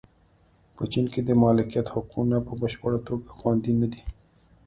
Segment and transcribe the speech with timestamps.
[0.75, 4.01] په چین کې د مالکیت حقونه په بشپړه توګه خوندي نه دي.